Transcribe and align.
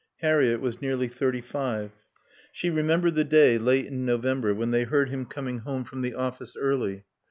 Harriett 0.21 0.59
was 0.59 0.81
nearly 0.81 1.07
thirty 1.07 1.41
five. 1.41 1.91
She 2.51 2.71
remembered 2.71 3.13
the 3.13 3.23
day, 3.23 3.59
late 3.59 3.85
in 3.85 4.03
November, 4.03 4.51
when 4.51 4.71
they 4.71 4.83
heard 4.85 5.09
him 5.09 5.25
coming 5.27 5.59
home 5.59 5.83
from 5.83 6.01
the 6.01 6.15
office 6.15 6.55
early. 6.57 7.05